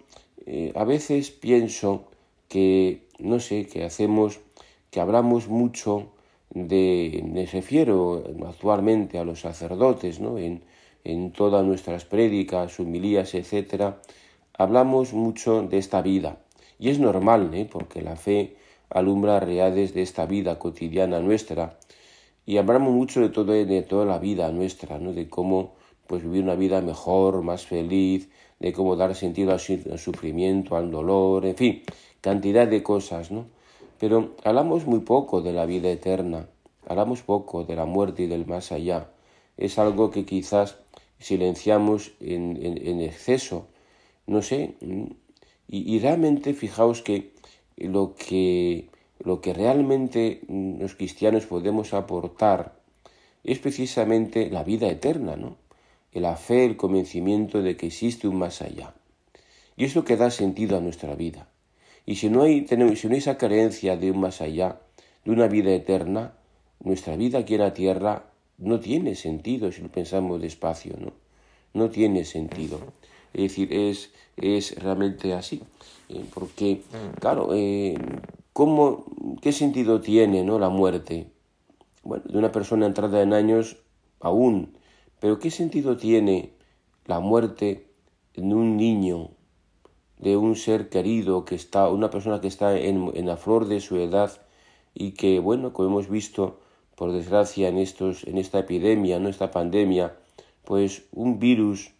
eh, 0.46 0.72
a 0.76 0.84
veces 0.84 1.32
pienso 1.32 2.06
que, 2.48 3.08
no 3.20 3.40
sé, 3.40 3.66
que 3.66 3.84
hacemos, 3.84 4.40
que 4.92 5.00
hablamos 5.00 5.48
mucho 5.48 6.12
de, 6.52 7.24
me 7.26 7.46
refiero 7.46 8.24
actualmente 8.46 9.18
a 9.18 9.26
los 9.26 9.42
sacerdotes, 9.42 10.20
¿no? 10.20 10.38
En, 10.38 10.62
en 11.06 11.32
todas 11.32 11.64
nuestras 11.64 12.04
prédicas, 12.04 12.80
humilías, 12.80 13.34
etcétera, 13.34 14.02
hablamos 14.58 15.14
mucho 15.14 15.62
de 15.62 15.78
esta 15.78 16.02
vida. 16.02 16.40
Y 16.78 16.90
es 16.90 17.00
normal, 17.00 17.54
¿eh? 17.54 17.68
porque 17.72 18.02
la 18.02 18.18
fe 18.18 18.58
alumbra 18.90 19.40
realidades 19.40 19.94
de 19.94 20.02
esta 20.02 20.26
vida 20.26 20.60
cotidiana 20.60 21.22
nuestra. 21.22 21.78
Y 22.46 22.58
hablamos 22.58 22.92
mucho 22.92 23.22
de, 23.22 23.30
todo, 23.30 23.54
de 23.54 23.82
toda 23.84 24.06
la 24.06 24.20
vida 24.20 24.52
nuestra, 24.52 25.00
¿no? 25.00 25.14
de 25.14 25.30
cómo 25.30 25.76
pues, 26.08 26.24
vivir 26.24 26.44
una 26.44 26.56
vida 26.56 26.82
mejor, 26.82 27.42
más 27.42 27.66
feliz, 27.66 28.30
de 28.60 28.74
cómo 28.74 28.96
dar 28.96 29.16
sentido 29.16 29.52
al, 29.52 29.60
sufrimiento, 29.60 30.76
al 30.76 30.92
dolor, 30.92 31.46
en 31.46 31.56
fin, 31.56 31.84
cantidad 32.22 32.68
de 32.68 32.84
cosas, 32.84 33.32
¿no? 33.32 33.46
Pero 34.00 34.36
hablamos 34.44 34.86
muy 34.86 35.00
poco 35.00 35.42
de 35.42 35.54
la 35.54 35.66
vida 35.66 35.90
eterna, 35.90 36.48
hablamos 36.88 37.22
poco 37.22 37.64
de 37.64 37.76
la 37.76 37.86
muerte 37.86 38.24
y 38.24 38.28
del 38.28 38.46
más 38.46 38.72
allá. 38.72 39.10
Es 39.58 39.80
algo 39.80 40.12
que 40.12 40.26
quizás 40.26 40.78
silenciamos 41.26 42.12
en, 42.20 42.56
en, 42.62 43.02
exceso, 43.02 43.68
no 44.28 44.44
sé, 44.44 44.76
y, 45.68 45.98
realmente 45.98 46.54
fijaos 46.54 47.02
que 47.02 47.32
lo 47.78 48.14
que 48.14 48.90
lo 49.24 49.42
que 49.42 49.52
realmente 49.52 50.42
los 50.48 50.94
cristianos 50.94 51.48
podemos 51.48 51.96
aportar 51.96 52.76
es 53.44 53.58
precisamente 53.58 54.52
la 54.52 54.64
vida 54.64 54.88
eterna, 54.88 55.36
¿no? 55.36 55.58
La 56.14 56.36
fe, 56.36 56.64
el 56.64 56.78
convencimiento 56.78 57.64
de 57.64 57.76
que 57.76 57.88
existe 57.88 58.28
un 58.28 58.38
más 58.38 58.62
allá. 58.62 58.94
Y 59.78 59.86
es 59.86 59.96
lo 59.96 60.06
que 60.06 60.18
da 60.18 60.30
sentido 60.30 60.78
a 60.78 60.82
nuestra 60.82 61.16
vida. 61.16 61.50
Y 62.06 62.18
si 62.18 62.30
no 62.30 62.44
hay, 62.44 62.68
si 62.68 62.76
no 62.76 62.86
hay 62.86 63.18
esa 63.18 63.40
creencia 63.40 63.98
de 63.98 64.12
un 64.12 64.20
más 64.20 64.42
allá, 64.42 64.80
de 65.24 65.32
una 65.32 65.48
vida 65.48 65.74
eterna, 65.74 66.34
nuestra 66.84 67.16
vida 67.16 67.40
aquí 67.40 67.56
en 67.56 67.62
la 67.62 67.74
tierra 67.74 68.35
no 68.58 68.80
tiene 68.80 69.16
sentido 69.16 69.72
si 69.72 69.82
lo 69.82 69.90
pensamos 69.90 70.42
despacio, 70.42 70.96
¿no? 71.00 71.14
No 71.74 71.90
tiene 71.90 72.24
sentido. 72.24 72.80
Es 73.34 73.42
decir, 73.44 73.74
es, 73.74 74.14
es 74.38 74.82
realmente 74.82 75.34
así. 75.34 75.62
Eh, 76.10 76.24
porque, 76.34 76.82
claro, 77.20 77.50
eh, 77.54 77.96
¿cómo, 78.54 79.06
¿qué 79.42 79.52
sentido 79.52 80.00
tiene 80.00 80.44
¿no? 80.44 80.58
la 80.60 80.70
muerte? 80.70 81.28
Bueno, 82.04 82.24
de 82.28 82.38
una 82.38 82.52
persona 82.52 82.86
entrada 82.86 83.22
en 83.22 83.34
años 83.34 83.78
aún, 84.22 84.78
pero 85.20 85.40
¿qué 85.40 85.52
sentido 85.52 85.98
tiene 85.98 86.54
la 87.06 87.20
muerte 87.20 87.88
de 88.36 88.42
un 88.42 88.78
niño 88.78 89.32
de 90.20 90.38
un 90.38 90.56
ser 90.56 90.90
querido 90.90 91.44
que 91.46 91.56
está, 91.56 91.90
una 91.90 92.10
persona 92.10 92.40
que 92.40 92.48
está 92.48 92.78
en, 92.78 93.12
en, 93.16 93.26
la 93.26 93.38
flor 93.38 93.68
de 93.68 93.82
su 93.82 93.98
edad 93.98 94.32
y 94.94 95.12
que, 95.12 95.40
bueno, 95.40 95.74
como 95.74 95.90
hemos 95.90 96.10
visto, 96.10 96.62
por 96.96 97.12
desgracia, 97.12 97.68
en, 97.70 97.78
estos, 97.78 98.24
en 98.26 98.38
esta 98.38 98.60
epidemia, 98.60 99.18
en 99.18 99.28
esta 99.28 99.52
pandemia, 99.52 100.16
pues 100.64 101.04
un 101.12 101.40
virus 101.40 101.92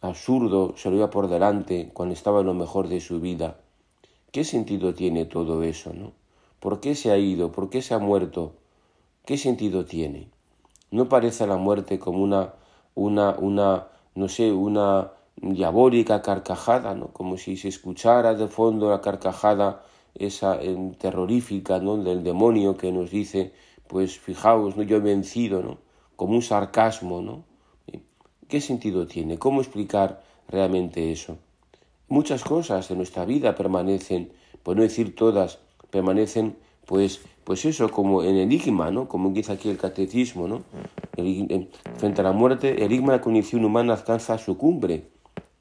absurdo 0.00 0.74
se 0.76 0.90
lo 0.90 0.96
iba 0.96 1.10
por 1.10 1.28
delante 1.28 1.90
cuando 1.92 2.14
estaba 2.14 2.40
en 2.40 2.46
lo 2.46 2.54
mejor 2.54 2.88
de 2.88 3.00
su 3.00 3.20
vida. 3.20 3.58
¿Qué 4.32 4.44
sentido 4.44 4.94
tiene 4.94 5.24
todo 5.24 5.62
eso, 5.62 5.92
no? 5.92 6.12
¿Por 6.60 6.80
qué 6.80 6.94
se 6.94 7.10
ha 7.10 7.18
ido? 7.18 7.52
¿Por 7.52 7.70
qué 7.70 7.82
se 7.82 7.94
ha 7.94 7.98
muerto? 7.98 8.54
¿Qué 9.24 9.36
sentido 9.38 9.84
tiene? 9.84 10.28
¿No 10.90 11.08
parece 11.08 11.46
la 11.46 11.56
muerte 11.56 11.98
como 11.98 12.22
una, 12.22 12.54
una, 12.94 13.36
una, 13.38 13.88
no 14.14 14.28
sé, 14.28 14.52
una 14.52 15.12
diabólica 15.36 16.22
carcajada, 16.22 16.94
¿no? 16.94 17.08
como 17.08 17.38
si 17.38 17.56
se 17.56 17.68
escuchara 17.68 18.34
de 18.34 18.48
fondo 18.48 18.90
la 18.90 19.00
carcajada 19.00 19.82
esa 20.14 20.58
terrorífica 20.98 21.78
¿no? 21.78 21.96
del 21.96 22.22
demonio 22.22 22.76
que 22.76 22.92
nos 22.92 23.10
dice, 23.10 23.52
pues 23.90 24.20
fijaos, 24.20 24.76
¿no? 24.76 24.84
yo 24.84 24.98
he 24.98 25.00
vencido, 25.00 25.62
¿no? 25.62 25.78
como 26.14 26.34
un 26.34 26.42
sarcasmo, 26.42 27.20
¿no? 27.22 27.42
¿Qué 28.46 28.60
sentido 28.60 29.06
tiene? 29.06 29.36
¿Cómo 29.36 29.60
explicar 29.60 30.22
realmente 30.48 31.10
eso? 31.10 31.38
Muchas 32.06 32.44
cosas 32.44 32.88
de 32.88 32.94
nuestra 32.94 33.24
vida 33.24 33.56
permanecen, 33.56 34.30
por 34.62 34.76
no 34.76 34.82
decir 34.82 35.16
todas, 35.16 35.58
permanecen, 35.90 36.56
pues, 36.86 37.20
pues 37.42 37.64
eso, 37.64 37.90
como 37.90 38.22
en 38.22 38.36
enigma, 38.36 38.92
¿no? 38.92 39.08
Como 39.08 39.30
dice 39.30 39.52
aquí 39.52 39.68
el 39.68 39.76
catecismo, 39.76 40.46
¿no? 40.46 40.62
frente 41.96 42.20
a 42.20 42.24
la 42.24 42.32
muerte, 42.32 42.76
el 42.76 42.92
enigma 42.92 43.12
de 43.12 43.18
la 43.18 43.24
condición 43.24 43.64
humana 43.64 43.94
alcanza 43.94 44.38
su 44.38 44.56
cumbre. 44.56 45.08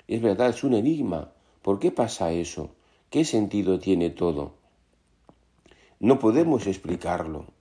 Es 0.07 0.21
verdad, 0.21 0.49
es 0.49 0.63
un 0.63 0.75
enigma. 0.75 1.31
¿Por 1.63 1.79
qué 1.79 1.91
pasa 1.91 2.31
eso? 2.31 2.69
¿Qué 3.09 3.25
sentido 3.25 3.79
tiene 3.79 4.11
todo? 4.11 4.51
No 5.99 6.19
podemos 6.19 6.67
explicarlo. 6.67 7.58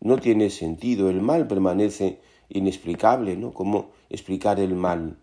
No 0.00 0.18
tiene 0.18 0.50
sentido. 0.50 1.10
El 1.10 1.20
mal 1.20 1.46
permanece 1.46 2.20
inexplicable, 2.48 3.36
¿no? 3.36 3.52
¿Cómo 3.52 3.90
explicar 4.08 4.58
el 4.58 4.74
mal? 4.74 5.16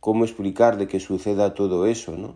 ¿Cómo 0.00 0.24
explicar 0.24 0.76
de 0.76 0.88
que 0.88 1.00
suceda 1.00 1.54
todo 1.54 1.86
eso, 1.86 2.16
¿no? 2.16 2.34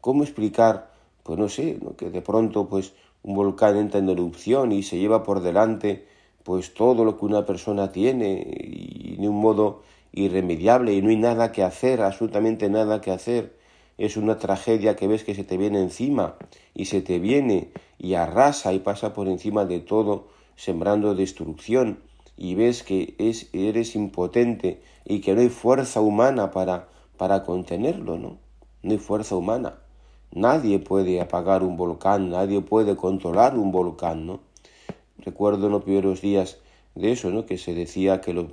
¿Cómo 0.00 0.22
explicar, 0.22 0.90
pues 1.22 1.38
no 1.38 1.48
sé, 1.48 1.78
¿no? 1.82 1.96
que 1.96 2.10
de 2.10 2.20
pronto 2.20 2.68
pues 2.68 2.92
un 3.22 3.34
volcán 3.34 3.76
entra 3.76 4.00
en 4.00 4.10
erupción 4.10 4.72
y 4.72 4.82
se 4.82 4.98
lleva 4.98 5.22
por 5.22 5.40
delante 5.40 6.06
pues 6.42 6.74
todo 6.74 7.04
lo 7.04 7.18
que 7.18 7.24
una 7.24 7.46
persona 7.46 7.90
tiene 7.90 8.46
y 8.46 9.16
de 9.16 9.28
un 9.28 9.40
modo 9.40 9.82
irremediable 10.12 10.92
y 10.92 11.02
no 11.02 11.08
hay 11.08 11.16
nada 11.16 11.50
que 11.50 11.62
hacer, 11.62 12.02
absolutamente 12.02 12.68
nada 12.68 13.00
que 13.00 13.10
hacer. 13.10 13.56
Es 13.96 14.16
una 14.16 14.38
tragedia 14.38 14.96
que 14.96 15.06
ves 15.06 15.24
que 15.24 15.34
se 15.34 15.44
te 15.44 15.56
viene 15.56 15.80
encima 15.80 16.36
y 16.74 16.84
se 16.86 17.00
te 17.00 17.18
viene 17.18 17.70
y 17.98 18.14
arrasa 18.14 18.72
y 18.72 18.80
pasa 18.80 19.14
por 19.14 19.28
encima 19.28 19.64
de 19.64 19.80
todo, 19.80 20.28
sembrando 20.56 21.14
destrucción 21.14 21.98
y 22.36 22.54
ves 22.54 22.82
que 22.82 23.14
es, 23.18 23.48
eres 23.52 23.94
impotente 23.94 24.80
y 25.04 25.20
que 25.20 25.34
no 25.34 25.40
hay 25.40 25.48
fuerza 25.48 26.00
humana 26.00 26.50
para, 26.50 26.88
para 27.16 27.42
contenerlo, 27.42 28.18
¿no? 28.18 28.38
No 28.82 28.92
hay 28.92 28.98
fuerza 28.98 29.36
humana. 29.36 29.78
Nadie 30.32 30.80
puede 30.80 31.20
apagar 31.20 31.62
un 31.62 31.76
volcán, 31.76 32.30
nadie 32.30 32.60
puede 32.60 32.96
controlar 32.96 33.56
un 33.56 33.70
volcán, 33.70 34.26
¿no? 34.26 34.40
Recuerdo 35.18 35.66
en 35.66 35.72
los 35.72 35.84
primeros 35.84 36.20
días 36.20 36.58
de 36.94 37.12
eso, 37.12 37.30
¿no? 37.30 37.46
Que 37.46 37.58
se 37.58 37.74
decía 37.74 38.20
que 38.20 38.32
los, 38.34 38.46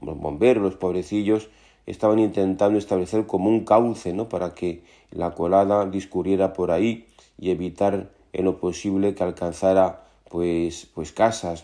bomberos, 0.00 0.62
los 0.62 0.74
pobrecillos, 0.74 1.48
estaban 1.86 2.18
intentando 2.18 2.78
establecer 2.78 3.26
como 3.26 3.48
un 3.48 3.64
cauce, 3.64 4.12
¿no? 4.12 4.28
Para 4.28 4.54
que 4.54 4.82
la 5.10 5.32
colada 5.34 5.86
discurriera 5.86 6.52
por 6.52 6.70
ahí 6.70 7.06
y 7.38 7.50
evitar 7.50 8.10
en 8.32 8.44
lo 8.44 8.58
posible 8.58 9.14
que 9.14 9.24
alcanzara, 9.24 10.04
pues, 10.32 10.86
pues 10.94 11.12
casas, 11.12 11.62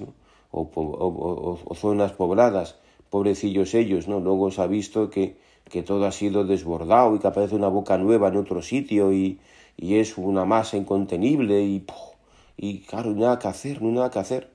o, 0.50 1.75
zonas 1.75 2.12
pobladas, 2.12 2.76
pobrecillos 3.08 3.72
ellos, 3.72 4.08
¿no? 4.08 4.20
Luego 4.20 4.50
se 4.50 4.60
ha 4.60 4.66
visto 4.66 5.08
que, 5.08 5.38
que 5.70 5.82
todo 5.82 6.04
ha 6.04 6.12
sido 6.12 6.44
desbordado 6.44 7.16
y 7.16 7.18
que 7.18 7.26
aparece 7.26 7.54
una 7.54 7.68
boca 7.68 7.96
nueva 7.96 8.28
en 8.28 8.37
otro 8.37 8.60
sitio 8.60 9.14
y, 9.14 9.40
y 9.78 9.96
es 9.96 10.18
una 10.18 10.44
masa 10.44 10.76
incontenible 10.76 11.62
y, 11.62 11.87
y 12.58 12.80
claro, 12.80 13.14
nada 13.14 13.38
que 13.38 13.48
hacer, 13.48 13.80
no 13.80 13.90
nada 13.90 14.10
que 14.10 14.18
hacer. 14.18 14.50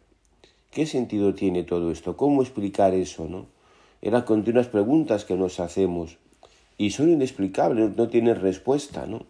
¿Qué 0.70 0.86
sentido 0.86 1.34
tiene 1.34 1.64
todo 1.64 1.92
esto? 1.92 2.16
¿Cómo 2.16 2.44
explicar 2.44 2.94
eso, 2.94 3.28
no? 3.28 3.48
Eran 4.02 4.24
continuas 4.24 4.68
preguntas 4.68 5.26
que 5.26 5.36
nos 5.36 5.60
hacemos 5.60 6.18
y 6.78 6.92
son 6.92 7.10
inexplicables, 7.10 7.98
no 7.98 8.08
tienen 8.10 8.40
respuesta, 8.40 9.08
¿no? 9.08 9.26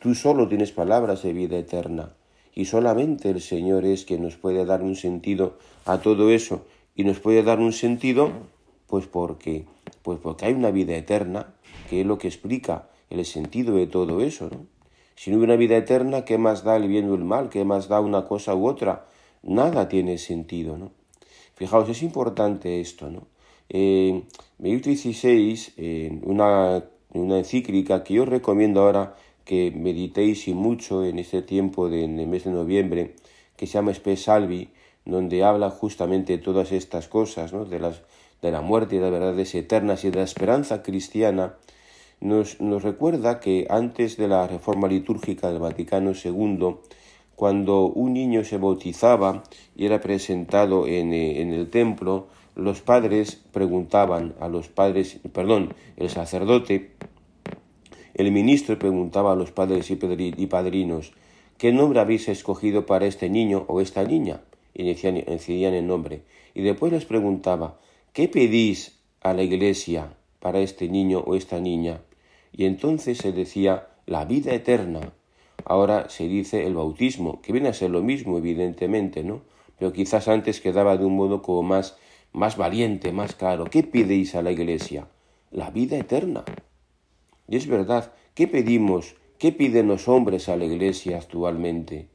Tú 0.00 0.14
solo 0.14 0.46
tienes 0.46 0.70
palabras 0.70 1.22
de 1.24 1.32
vida 1.32 1.58
eterna 1.58 2.12
y 2.54 2.66
solamente 2.66 3.30
el 3.30 3.40
Señor 3.40 3.84
es 3.84 4.04
quien 4.04 4.22
nos 4.22 4.36
puede 4.36 4.64
dar 4.64 4.82
un 4.82 4.96
sentido 4.96 5.58
a 5.84 5.98
todo 5.98 6.30
eso. 6.30 6.64
Y 6.94 7.04
nos 7.04 7.20
puede 7.20 7.42
dar 7.42 7.58
un 7.58 7.72
sentido 7.72 8.30
pues 8.92 9.06
porque 9.06 9.64
pues 10.02 10.18
porque 10.18 10.44
hay 10.44 10.52
una 10.52 10.70
vida 10.70 10.94
eterna 10.94 11.54
que 11.88 12.02
es 12.02 12.06
lo 12.06 12.18
que 12.18 12.28
explica 12.28 12.90
el 13.08 13.24
sentido 13.24 13.76
de 13.76 13.86
todo 13.86 14.20
eso 14.20 14.50
¿no? 14.50 14.66
si 15.16 15.30
no 15.30 15.38
hubiera 15.38 15.54
una 15.54 15.58
vida 15.58 15.78
eterna 15.78 16.26
qué 16.26 16.36
más 16.36 16.62
da 16.62 16.76
el 16.76 16.88
bien 16.88 17.08
o 17.08 17.14
el 17.14 17.24
mal 17.24 17.48
qué 17.48 17.64
más 17.64 17.88
da 17.88 18.00
una 18.00 18.26
cosa 18.26 18.54
u 18.54 18.66
otra 18.66 19.06
nada 19.42 19.88
tiene 19.88 20.18
sentido 20.18 20.76
no 20.76 20.90
fijaos 21.54 21.88
es 21.88 22.02
importante 22.02 22.82
esto 22.82 23.08
no 23.08 23.28
eh, 23.70 24.24
Benedicto 24.58 24.90
XVI 24.90 25.72
en 25.78 26.20
una, 26.24 26.84
una 27.14 27.38
encíclica 27.38 28.04
que 28.04 28.12
yo 28.12 28.26
recomiendo 28.26 28.82
ahora 28.82 29.16
que 29.44 29.70
meditéis 29.70 30.48
y 30.48 30.54
mucho 30.54 31.04
en 31.04 31.18
este 31.18 31.42
tiempo 31.42 31.88
de, 31.88 32.04
en 32.04 32.18
el 32.18 32.26
mes 32.26 32.44
de 32.44 32.50
noviembre, 32.50 33.14
que 33.56 33.66
se 33.66 33.74
llama 33.74 33.92
Spe 33.92 34.16
Salvi, 34.16 34.68
donde 35.04 35.44
habla 35.44 35.70
justamente 35.70 36.36
de 36.36 36.42
todas 36.42 36.72
estas 36.72 37.08
cosas, 37.08 37.52
¿no? 37.52 37.64
de, 37.64 37.80
las, 37.80 38.02
de 38.40 38.50
la 38.50 38.60
muerte 38.60 38.96
y 38.96 38.98
de 38.98 39.04
las 39.04 39.12
verdades 39.12 39.54
eternas 39.54 40.04
y 40.04 40.10
de 40.10 40.18
la 40.18 40.24
esperanza 40.24 40.82
cristiana, 40.82 41.54
nos, 42.20 42.60
nos 42.60 42.82
recuerda 42.82 43.40
que 43.40 43.66
antes 43.68 44.16
de 44.16 44.28
la 44.28 44.46
reforma 44.46 44.86
litúrgica 44.86 45.50
del 45.50 45.58
Vaticano 45.58 46.12
II, 46.12 46.76
cuando 47.34 47.86
un 47.86 48.12
niño 48.12 48.44
se 48.44 48.58
bautizaba 48.58 49.42
y 49.74 49.86
era 49.86 50.00
presentado 50.00 50.86
en, 50.86 51.12
eh, 51.12 51.40
en 51.40 51.52
el 51.52 51.68
templo, 51.68 52.28
los 52.54 52.80
padres 52.82 53.40
preguntaban 53.52 54.34
a 54.38 54.48
los 54.48 54.68
padres, 54.68 55.18
perdón, 55.32 55.74
el 55.96 56.10
sacerdote 56.10 56.92
el 58.14 58.30
ministro 58.30 58.78
preguntaba 58.78 59.32
a 59.32 59.36
los 59.36 59.52
padres 59.52 59.90
y 59.90 60.46
padrinos, 60.46 61.12
¿qué 61.56 61.72
nombre 61.72 62.00
habéis 62.00 62.28
escogido 62.28 62.84
para 62.86 63.06
este 63.06 63.30
niño 63.30 63.64
o 63.68 63.80
esta 63.80 64.04
niña? 64.04 64.42
Y 64.74 64.84
decían 64.84 65.74
el 65.74 65.86
nombre. 65.86 66.22
Y 66.54 66.62
después 66.62 66.92
les 66.92 67.04
preguntaba, 67.04 67.78
¿qué 68.12 68.28
pedís 68.28 68.98
a 69.22 69.32
la 69.32 69.42
iglesia 69.42 70.14
para 70.40 70.60
este 70.60 70.88
niño 70.88 71.20
o 71.26 71.34
esta 71.36 71.60
niña? 71.60 72.00
Y 72.52 72.66
entonces 72.66 73.18
se 73.18 73.32
decía, 73.32 73.88
la 74.06 74.24
vida 74.24 74.52
eterna. 74.52 75.12
Ahora 75.64 76.08
se 76.10 76.28
dice 76.28 76.66
el 76.66 76.74
bautismo, 76.74 77.40
que 77.40 77.52
viene 77.52 77.68
a 77.68 77.74
ser 77.74 77.90
lo 77.90 78.02
mismo, 78.02 78.36
evidentemente, 78.36 79.22
¿no? 79.22 79.42
Pero 79.78 79.92
quizás 79.92 80.28
antes 80.28 80.60
quedaba 80.60 80.96
de 80.96 81.04
un 81.04 81.16
modo 81.16 81.40
como 81.40 81.62
más, 81.62 81.96
más 82.32 82.56
valiente, 82.56 83.12
más 83.12 83.34
claro. 83.34 83.64
¿Qué 83.64 83.82
pedís 83.82 84.34
a 84.34 84.42
la 84.42 84.50
iglesia? 84.50 85.06
La 85.50 85.70
vida 85.70 85.96
eterna. 85.96 86.44
Y 87.52 87.56
es 87.56 87.66
verdad, 87.66 88.14
¿qué 88.34 88.48
pedimos? 88.48 89.14
¿Qué 89.36 89.52
piden 89.52 89.86
los 89.86 90.08
hombres 90.08 90.48
a 90.48 90.56
la 90.56 90.64
iglesia 90.64 91.18
actualmente? 91.18 92.08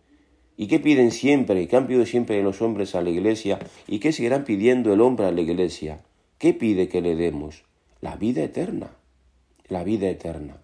¿Y 0.58 0.66
qué 0.66 0.80
piden 0.80 1.12
siempre? 1.12 1.68
¿Qué 1.68 1.76
han 1.76 1.86
pedido 1.86 2.08
siempre 2.08 2.42
los 2.42 2.64
hombres 2.64 2.96
a 2.96 3.04
la 3.04 3.12
iglesia? 3.12 3.60
¿Y 3.88 4.00
qué 4.00 4.12
seguirán 4.12 4.46
pidiendo 4.46 4.92
el 4.92 5.00
hombre 5.00 5.28
a 5.28 5.32
la 5.32 5.42
iglesia? 5.42 6.00
¿Qué 6.40 6.56
pide 6.56 6.90
que 6.90 7.02
le 7.02 7.16
demos? 7.16 7.66
La 8.02 8.16
vida 8.16 8.42
eterna. 8.44 8.90
La 9.68 9.84
vida 9.84 10.10
eterna. 10.10 10.58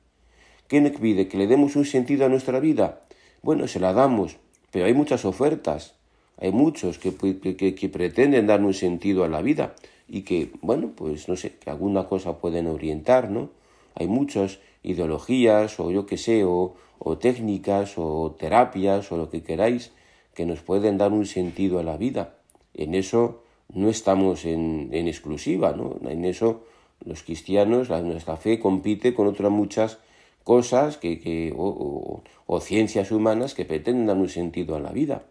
¿Qué 0.67 0.81
nos 0.81 0.93
pide? 0.93 1.27
¿Que 1.27 1.37
le 1.37 1.45
demos 1.45 1.75
un 1.75 1.85
sentido 1.85 2.25
a 2.25 2.29
nuestra 2.29 2.59
vida? 2.59 3.03
Bueno, 3.43 3.67
se 3.67 3.79
la 3.79 3.93
damos, 3.93 4.37
pero 4.71 4.85
hay 4.85 4.95
muchas 4.95 5.23
ofertas. 5.23 5.93
Hay 6.37 6.51
muchos 6.51 6.97
que, 6.97 7.13
que, 7.13 7.89
pretenden 7.89 8.47
dar 8.47 8.63
un 8.63 8.73
sentido 8.73 9.23
a 9.23 9.29
la 9.29 9.43
vida 9.43 9.75
y 10.07 10.23
que, 10.23 10.49
bueno, 10.63 10.93
pues 10.95 11.29
no 11.29 11.35
sé, 11.35 11.57
que 11.59 11.69
alguna 11.69 12.07
cosa 12.07 12.39
pueden 12.39 12.65
orientar, 12.65 13.29
¿no? 13.29 13.51
Hay 13.95 14.07
muchas 14.07 14.59
ideologías 14.83 15.79
o 15.79 15.91
yo 15.91 16.05
qué 16.05 16.17
sé, 16.17 16.43
o, 16.45 16.75
técnicas 17.19 17.97
o 17.97 18.35
terapias 18.39 19.11
o 19.11 19.17
lo 19.17 19.29
que 19.29 19.43
queráis 19.43 19.91
que 20.33 20.45
nos 20.45 20.61
pueden 20.61 20.97
dar 20.97 21.11
un 21.11 21.25
sentido 21.25 21.79
a 21.79 21.83
la 21.83 21.97
vida. 21.97 22.35
En 22.73 22.95
eso 22.95 23.43
no 23.69 23.89
estamos 23.89 24.45
en, 24.45 24.89
en 24.93 25.07
exclusiva, 25.07 25.73
¿no? 25.73 25.99
En 26.09 26.25
eso 26.25 26.63
los 27.05 27.23
cristianos, 27.23 27.89
nuestra 27.89 28.37
fe 28.37 28.59
compite 28.59 29.13
con 29.13 29.27
otras 29.27 29.51
muchas 29.51 29.99
cosas 30.43 30.97
que, 30.97 31.19
que 31.19 31.53
o, 31.55 32.23
o, 32.45 32.59
ciencias 32.61 33.11
humanas 33.11 33.53
que 33.53 33.65
pretenden 33.65 34.07
dar 34.07 34.17
un 34.17 34.29
sentido 34.29 34.75
a 34.75 34.79
la 34.79 34.91
vida. 34.91 35.23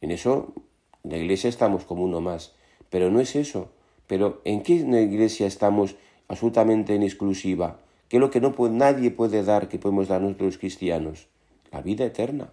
En 0.00 0.10
eso, 0.10 0.52
la 1.02 1.16
iglesia 1.16 1.48
estamos 1.48 1.84
como 1.84 2.04
uno 2.04 2.20
más, 2.20 2.54
pero 2.90 3.10
no 3.10 3.20
es 3.20 3.36
eso. 3.36 3.70
Pero 4.06 4.40
¿en 4.44 4.62
qué 4.62 4.74
iglesia 4.74 5.46
estamos 5.46 5.96
absolutamente 6.28 6.94
en 6.94 7.02
exclusiva? 7.02 7.78
¿Qué 8.08 8.18
es 8.18 8.20
lo 8.20 8.30
que 8.30 8.40
no 8.40 8.52
puede, 8.52 8.74
nadie 8.74 9.10
puede 9.10 9.42
dar 9.42 9.68
que 9.68 9.78
podemos 9.78 10.08
dar 10.08 10.20
nosotros 10.20 10.58
cristianos? 10.58 11.28
La 11.70 11.80
vida 11.80 12.04
eterna. 12.04 12.50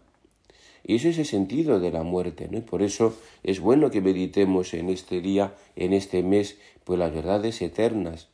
Y 0.83 0.95
ese 0.95 1.09
es 1.09 1.19
el 1.19 1.25
sentido 1.25 1.79
de 1.79 1.91
la 1.91 2.03
muerte, 2.03 2.47
¿no? 2.49 2.57
Y 2.57 2.61
por 2.61 2.81
eso 2.81 3.13
es 3.43 3.59
bueno 3.59 3.91
que 3.91 4.01
meditemos 4.01 4.73
en 4.73 4.89
este 4.89 5.21
día, 5.21 5.53
en 5.75 5.93
este 5.93 6.23
mes, 6.23 6.57
pues 6.83 6.97
las 6.97 7.13
verdades 7.13 7.61
eternas. 7.61 8.29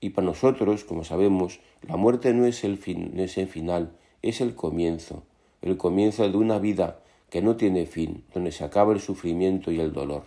Y 0.00 0.10
para 0.10 0.26
nosotros, 0.26 0.84
como 0.84 1.04
sabemos, 1.04 1.60
la 1.86 1.96
muerte 1.96 2.32
no 2.32 2.46
es 2.46 2.64
el, 2.64 2.78
fin, 2.78 3.12
no 3.14 3.22
es 3.22 3.38
el 3.38 3.46
final, 3.46 3.92
es 4.22 4.40
el 4.40 4.54
comienzo, 4.54 5.22
el 5.60 5.76
comienzo 5.76 6.28
de 6.28 6.36
una 6.36 6.58
vida 6.58 7.00
que 7.30 7.42
no 7.42 7.56
tiene 7.56 7.86
fin, 7.86 8.24
donde 8.34 8.52
se 8.52 8.64
acaba 8.64 8.92
el 8.92 9.00
sufrimiento 9.00 9.70
y 9.70 9.78
el 9.78 9.92
dolor. 9.92 10.24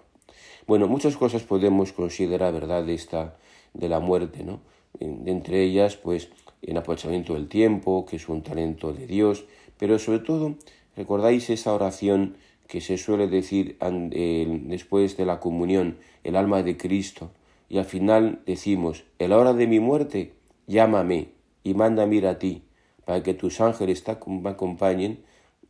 Bueno, 0.67 0.87
muchas 0.87 1.17
cosas 1.17 1.43
podemos 1.43 1.91
considerar 1.91 2.53
verdad 2.53 2.83
de 2.83 2.93
esta 2.93 3.35
de 3.75 3.89
la 3.89 3.99
muerte, 3.99 4.43
¿no? 4.43 4.61
Entre 4.99 5.63
ellas, 5.63 5.97
pues, 5.97 6.29
el 6.61 6.77
aprovechamiento 6.77 7.33
del 7.35 7.47
tiempo, 7.47 8.05
que 8.05 8.15
es 8.15 8.27
un 8.27 8.41
talento 8.41 8.93
de 8.93 9.05
Dios, 9.05 9.45
pero 9.77 9.99
sobre 9.99 10.19
todo, 10.19 10.55
recordáis 10.95 11.49
esa 11.49 11.73
oración 11.73 12.37
que 12.67 12.81
se 12.81 12.97
suele 12.97 13.27
decir 13.27 13.77
después 14.67 15.17
de 15.17 15.25
la 15.25 15.39
comunión, 15.39 15.97
el 16.23 16.35
alma 16.35 16.63
de 16.63 16.77
Cristo, 16.77 17.31
y 17.69 17.77
al 17.77 17.85
final 17.85 18.41
decimos, 18.45 19.03
en 19.19 19.29
la 19.29 19.37
hora 19.37 19.53
de 19.53 19.67
mi 19.67 19.79
muerte, 19.79 20.33
llámame 20.65 21.29
y 21.63 21.73
mándame 21.73 22.15
ir 22.15 22.27
a 22.27 22.39
ti, 22.39 22.63
para 23.05 23.21
que 23.21 23.33
tus 23.33 23.61
ángeles 23.61 24.03
me 24.25 24.49
acompañen 24.49 25.19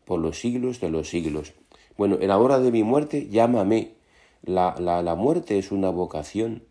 por 0.06 0.20
los 0.20 0.39
siglos 0.39 0.80
de 0.80 0.89
los 0.89 1.10
siglos. 1.10 1.54
Bueno, 1.98 2.18
en 2.22 2.28
la 2.28 2.38
hora 2.38 2.60
de 2.60 2.72
mi 2.72 2.84
muerte, 2.84 3.28
llámame. 3.30 3.96
La, 4.44 4.76
la, 4.80 5.02
la 5.02 5.15
muerte 5.15 5.58
es 5.58 5.72
una 5.72 5.89
vocación. 5.89 6.63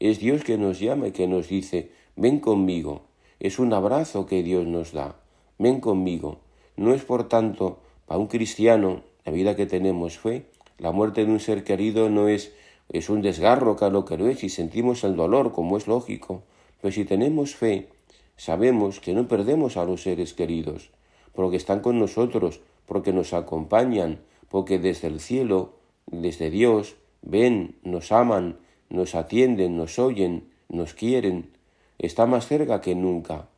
Es 0.00 0.18
Dios 0.18 0.42
que 0.42 0.58
nos 0.58 0.80
llama 0.80 1.08
y 1.08 1.12
que 1.12 1.28
nos 1.28 1.48
dice, 1.48 1.92
ven 2.16 2.40
conmigo. 2.40 3.02
Es 3.38 3.58
un 3.58 3.72
abrazo 3.72 4.26
que 4.26 4.42
Dios 4.42 4.66
nos 4.66 4.92
da. 4.92 5.14
Ven 5.58 5.80
conmigo. 5.80 6.40
No 6.76 6.92
es, 6.92 7.04
por 7.04 7.28
tanto, 7.28 7.78
para 8.06 8.18
un 8.18 8.26
cristiano, 8.26 9.02
la 9.24 9.30
vida 9.30 9.54
que 9.54 9.66
tenemos 9.66 10.18
fe, 10.18 10.46
la 10.78 10.90
muerte 10.90 11.24
de 11.24 11.30
un 11.30 11.38
ser 11.38 11.62
querido 11.62 12.10
no 12.10 12.28
es 12.28 12.52
es 12.92 13.08
un 13.08 13.22
desgarro, 13.22 13.76
claro 13.76 14.04
que 14.04 14.16
lo 14.16 14.28
es, 14.28 14.42
y 14.42 14.48
sentimos 14.48 15.04
el 15.04 15.14
dolor, 15.14 15.52
como 15.52 15.76
es 15.76 15.86
lógico. 15.86 16.42
Pero 16.80 16.92
si 16.92 17.04
tenemos 17.04 17.54
fe, 17.54 17.88
sabemos 18.36 18.98
que 18.98 19.14
no 19.14 19.28
perdemos 19.28 19.76
a 19.76 19.84
los 19.84 20.02
seres 20.02 20.34
queridos, 20.34 20.90
porque 21.32 21.56
están 21.56 21.80
con 21.80 22.00
nosotros, 22.00 22.60
porque 22.86 23.12
nos 23.12 23.32
acompañan, 23.32 24.18
porque 24.48 24.80
desde 24.80 25.06
el 25.06 25.20
cielo, 25.20 25.74
desde 26.06 26.50
Dios, 26.50 26.96
ven, 27.22 27.76
nos 27.84 28.10
aman, 28.10 28.58
nos 28.90 29.14
atienden, 29.14 29.76
nos 29.76 29.98
oyen, 29.98 30.48
nos 30.68 30.94
quieren. 30.94 31.50
Está 31.98 32.26
más 32.26 32.46
cerca 32.46 32.80
que 32.80 32.94
nunca. 32.94 33.48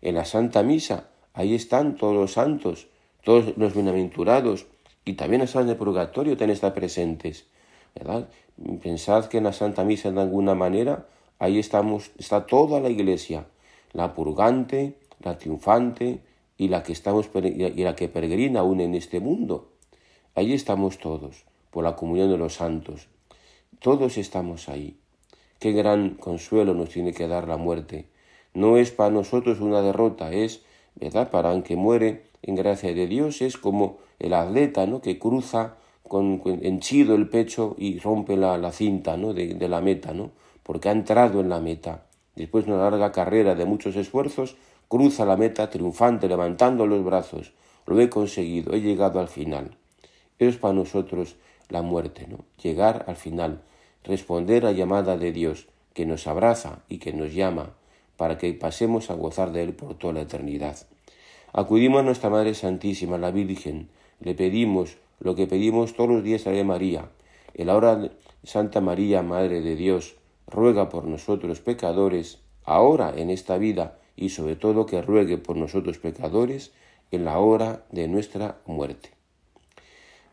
En 0.00 0.14
la 0.14 0.24
Santa 0.24 0.62
Misa, 0.62 1.08
ahí 1.34 1.54
están 1.54 1.96
todos 1.96 2.14
los 2.14 2.32
santos, 2.32 2.88
todos 3.24 3.56
los 3.56 3.74
bienaventurados, 3.74 4.66
y 5.04 5.14
también 5.14 5.40
las 5.40 5.56
almas 5.56 5.70
de 5.70 5.74
purgatorio 5.74 6.36
también 6.36 6.54
están 6.54 6.74
presentes. 6.74 7.46
¿verdad? 7.94 8.28
Pensad 8.82 9.26
que 9.26 9.38
en 9.38 9.44
la 9.44 9.52
Santa 9.52 9.84
Misa 9.84 10.10
de 10.10 10.20
alguna 10.20 10.54
manera 10.54 11.06
ahí 11.38 11.58
estamos, 11.58 12.10
está 12.18 12.46
toda 12.46 12.80
la 12.80 12.88
iglesia, 12.88 13.46
la 13.92 14.14
purgante, 14.14 14.94
la 15.20 15.38
triunfante 15.38 16.20
y 16.56 16.68
la 16.68 16.82
que 16.82 16.92
estamos 16.92 17.28
y 17.34 17.82
la 17.82 17.96
que 17.96 18.08
peregrina 18.08 18.60
aún 18.60 18.80
en 18.80 18.94
este 18.94 19.20
mundo. 19.20 19.68
Ahí 20.34 20.52
estamos 20.52 20.98
todos, 20.98 21.44
por 21.70 21.84
la 21.84 21.96
comunión 21.96 22.30
de 22.30 22.38
los 22.38 22.54
santos. 22.54 23.08
Todos 23.82 24.16
estamos 24.16 24.68
ahí. 24.68 24.96
Qué 25.58 25.72
gran 25.72 26.10
consuelo 26.10 26.72
nos 26.72 26.90
tiene 26.90 27.12
que 27.12 27.26
dar 27.26 27.48
la 27.48 27.56
muerte. 27.56 28.06
No 28.54 28.76
es 28.76 28.92
para 28.92 29.10
nosotros 29.10 29.58
una 29.60 29.82
derrota, 29.82 30.30
es, 30.30 30.62
¿verdad? 30.94 31.32
Para 31.32 31.52
el 31.52 31.64
que 31.64 31.74
muere 31.74 32.22
en 32.42 32.54
gracia 32.54 32.94
de 32.94 33.08
Dios 33.08 33.42
es 33.42 33.56
como 33.56 33.98
el 34.20 34.34
atleta, 34.34 34.86
¿no? 34.86 35.00
Que 35.00 35.18
cruza 35.18 35.78
con, 36.06 36.40
henchido 36.44 37.16
el 37.16 37.28
pecho 37.28 37.74
y 37.76 37.98
rompe 37.98 38.36
la, 38.36 38.70
cinta 38.70 39.16
¿no? 39.16 39.34
de, 39.34 39.68
la 39.68 39.80
meta, 39.80 40.12
¿no? 40.12 40.30
porque 40.62 40.88
ha 40.88 40.92
entrado 40.92 41.40
en 41.40 41.48
la 41.48 41.58
meta. 41.58 42.06
Después 42.36 42.66
de 42.66 42.72
una 42.72 42.88
larga 42.88 43.10
carrera 43.10 43.56
de 43.56 43.64
muchos 43.64 43.96
esfuerzos, 43.96 44.54
cruza 44.86 45.24
la 45.24 45.36
meta 45.36 45.70
triunfante, 45.70 46.28
levantando 46.28 46.86
los 46.86 47.04
brazos. 47.04 47.52
Lo 47.86 48.00
he 48.00 48.08
conseguido, 48.08 48.74
he 48.74 48.80
llegado 48.80 49.18
al 49.18 49.26
final. 49.26 49.76
Es 50.38 50.56
para 50.56 50.72
nosotros 50.72 51.34
la 51.68 51.82
muerte, 51.82 52.28
¿no? 52.28 52.44
Llegar 52.62 53.04
al 53.08 53.16
final, 53.16 53.62
responder 54.04 54.64
la 54.64 54.72
llamada 54.72 55.16
de 55.16 55.32
Dios, 55.32 55.68
que 55.94 56.06
nos 56.06 56.26
abraza 56.26 56.80
y 56.88 56.98
que 56.98 57.12
nos 57.12 57.34
llama, 57.34 57.74
para 58.16 58.38
que 58.38 58.52
pasemos 58.54 59.10
a 59.10 59.14
gozar 59.14 59.52
de 59.52 59.62
Él 59.62 59.74
por 59.74 59.94
toda 59.94 60.14
la 60.14 60.20
eternidad. 60.22 60.76
Acudimos 61.52 62.00
a 62.00 62.04
nuestra 62.04 62.30
Madre 62.30 62.54
Santísima, 62.54 63.18
la 63.18 63.30
Virgen, 63.30 63.88
le 64.20 64.34
pedimos 64.34 64.96
lo 65.20 65.34
que 65.34 65.46
pedimos 65.46 65.94
todos 65.94 66.10
los 66.10 66.24
días 66.24 66.46
a 66.46 66.64
María. 66.64 67.08
En 67.54 67.66
la 67.66 67.76
hora 67.76 68.10
Santa 68.44 68.80
María, 68.80 69.22
Madre 69.22 69.60
de 69.60 69.76
Dios, 69.76 70.16
ruega 70.46 70.88
por 70.88 71.04
nosotros 71.04 71.60
pecadores, 71.60 72.40
ahora 72.64 73.12
en 73.16 73.30
esta 73.30 73.58
vida, 73.58 73.98
y 74.16 74.30
sobre 74.30 74.56
todo 74.56 74.86
que 74.86 75.02
ruegue 75.02 75.38
por 75.38 75.56
nosotros 75.56 75.98
pecadores 75.98 76.72
en 77.10 77.24
la 77.24 77.38
hora 77.38 77.84
de 77.90 78.08
nuestra 78.08 78.58
muerte. 78.66 79.10